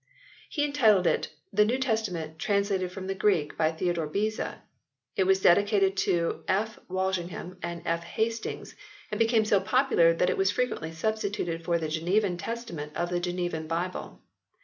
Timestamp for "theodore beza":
3.71-4.63